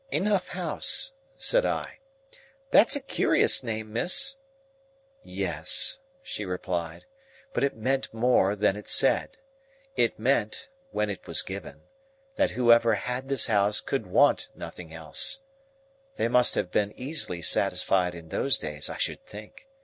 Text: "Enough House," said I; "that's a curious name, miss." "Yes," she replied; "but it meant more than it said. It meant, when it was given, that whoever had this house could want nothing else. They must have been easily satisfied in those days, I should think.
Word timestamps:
"Enough 0.11 0.47
House," 0.47 1.13
said 1.35 1.63
I; 1.63 1.99
"that's 2.71 2.95
a 2.95 2.99
curious 2.99 3.61
name, 3.61 3.93
miss." 3.93 4.35
"Yes," 5.21 5.99
she 6.23 6.43
replied; 6.43 7.05
"but 7.53 7.63
it 7.63 7.75
meant 7.75 8.11
more 8.11 8.55
than 8.55 8.75
it 8.75 8.87
said. 8.87 9.37
It 9.95 10.17
meant, 10.17 10.69
when 10.89 11.11
it 11.11 11.27
was 11.27 11.43
given, 11.43 11.81
that 12.33 12.49
whoever 12.49 12.95
had 12.95 13.29
this 13.29 13.45
house 13.45 13.79
could 13.79 14.07
want 14.07 14.49
nothing 14.55 14.91
else. 14.91 15.41
They 16.15 16.27
must 16.27 16.55
have 16.55 16.71
been 16.71 16.99
easily 16.99 17.43
satisfied 17.43 18.15
in 18.15 18.29
those 18.29 18.57
days, 18.57 18.89
I 18.89 18.97
should 18.97 19.23
think. 19.27 19.67